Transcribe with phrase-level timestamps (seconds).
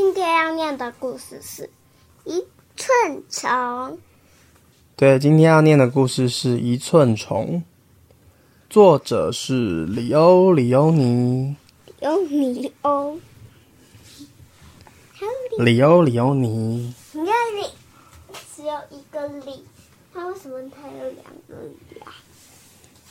[0.00, 1.64] 今天要念的故事是
[2.24, 2.46] 《一
[2.76, 3.50] 寸虫》。
[4.94, 7.64] 对，今天要念的故事是《一寸虫》，
[8.70, 11.56] 作者是里欧·里欧尼。
[12.00, 13.18] 有里欧，
[15.14, 17.68] 还有里，里欧·里欧尼，你看里，
[18.54, 19.64] 只有一个里，
[20.14, 21.56] 他为什么它有两个
[21.90, 22.14] 里啊？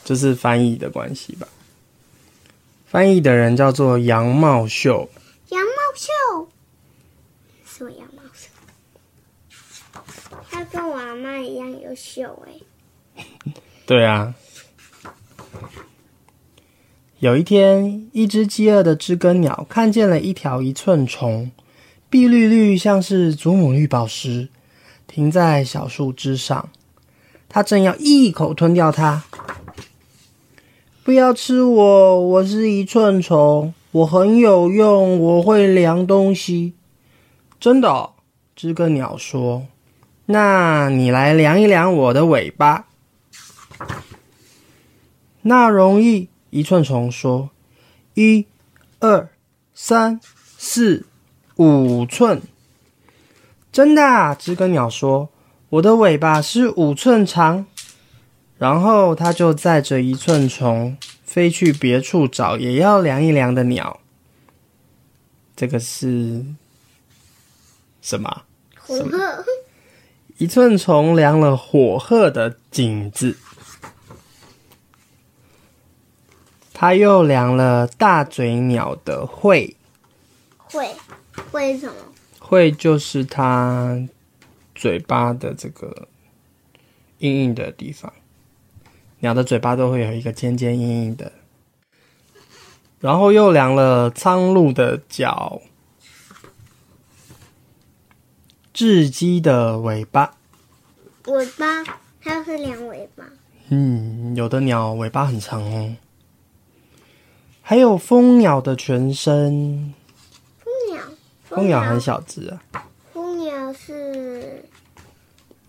[0.05, 1.49] 这是翻译的关系吧？
[2.85, 5.09] 翻译的人叫做杨茂秀。
[7.85, 8.49] 羊毛秀，
[9.49, 13.23] 是我羊毛秀，它跟我阿妈一样优秀哎、
[13.85, 14.33] 对啊。
[17.19, 21.51] 有一天，一只饥饿的知更鸟看见了一条一寸虫，
[22.11, 24.49] 碧绿绿，像是祖母绿宝石，
[25.07, 26.69] 停在小树枝上。
[27.49, 29.23] 它正要一口吞掉它。
[31.03, 36.73] 不要吃我，我是一寸虫，我很有用，我会量东西。
[37.59, 38.11] 真的、
[38.55, 39.67] 知更鸟说。
[40.27, 42.87] 那你来量一量我的尾巴。
[45.43, 47.49] 那容易，一寸虫说
[48.15, 48.45] ：“一、
[48.99, 49.29] 二、
[49.73, 50.19] 三、
[50.57, 51.05] 四、
[51.55, 52.41] 五寸。”
[53.71, 55.29] 真的，知更鸟说
[55.69, 57.65] ：“我的尾巴是五寸长。”
[58.59, 63.99] 然后它就载着一寸虫飞去别处找也要量一量的鸟。
[65.55, 66.43] 这个是
[68.07, 68.43] 什么？
[68.79, 69.43] 火鹤，
[70.37, 73.35] 一寸虫量了火鹤的颈子，
[76.73, 79.75] 他又量了大嘴鸟的喙，
[80.69, 80.87] 喙，
[81.51, 81.95] 喙什么？
[82.39, 84.07] 喙就是它
[84.73, 86.07] 嘴巴的这个
[87.17, 88.13] 硬硬的地方。
[89.19, 91.33] 鸟的嘴巴都会有一个尖尖硬硬的，
[93.01, 95.61] 然后又量了苍鹭的脚，
[98.77, 100.35] 雉鸡的尾巴。
[101.25, 101.83] 尾巴，
[102.21, 103.25] 它是两尾巴。
[103.69, 105.95] 嗯，有的鸟尾巴很长哦，
[107.63, 109.95] 还有蜂鸟的全身。
[110.59, 111.03] 蜂鸟，
[111.43, 112.61] 蜂鸟很小只啊，
[113.11, 114.63] 蜂鸟是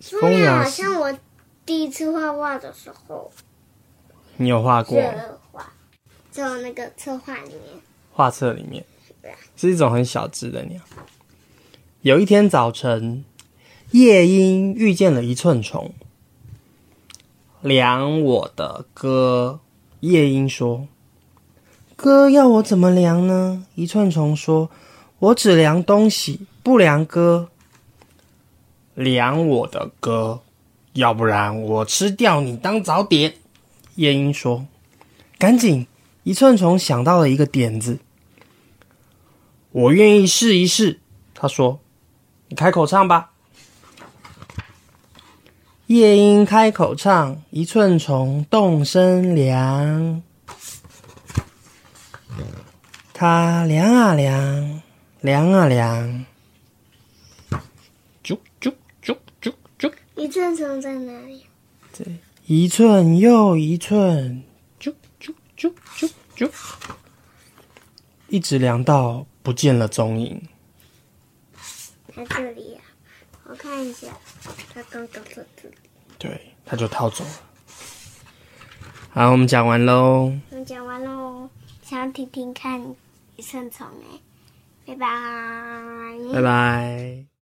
[0.03, 1.19] 蜂蜂鸟，好像我
[1.65, 3.33] 第一次画画的时候
[4.37, 5.73] 你有画过是画，
[6.31, 7.63] 在我那个策划里面。
[8.13, 8.85] 画册里面，
[9.57, 10.79] 是一种很小只的鸟。
[12.03, 13.25] 有一天早晨，
[13.91, 15.93] 夜莺遇见了一寸虫，
[17.61, 19.59] 量我的歌。
[19.99, 20.87] 夜莺说
[21.97, 24.71] ：“歌要我怎么量呢？”一寸虫说
[25.19, 27.49] ：“我只量东西，不量歌。
[28.95, 30.43] 量我的歌，
[30.93, 33.35] 要不然我吃掉你当早点。”
[33.97, 34.67] 夜莺说
[35.37, 35.89] ：“赶紧！”
[36.23, 37.99] 一寸虫想到了一个点子，
[39.73, 41.01] 我愿意试一试。
[41.35, 41.81] 他说
[42.49, 43.33] ：“你开口唱吧。”
[45.89, 50.23] 夜莺开口唱，一寸虫动身量。
[53.15, 54.83] 它量啊量，
[55.23, 56.27] 量啊量，
[58.23, 58.73] 啾啾
[59.03, 61.47] 啾啾啾，一寸虫在哪里？
[62.45, 64.45] 一寸又一寸，
[64.79, 66.51] 啾啾啾啾啾，
[68.29, 70.41] 一直量到不见了踪影。
[72.19, 72.81] 在这里呀、
[73.45, 74.09] 我看一下，
[74.75, 75.75] 他刚刚在这里。
[76.19, 77.31] 对，他就逃走了。
[79.11, 80.33] 好，我们讲完喽。
[80.51, 81.49] 我们讲完喽，
[81.83, 82.95] 想要听听看
[83.37, 84.21] 寄生虫哎，
[84.85, 86.35] 拜拜。
[86.35, 87.38] 拜拜。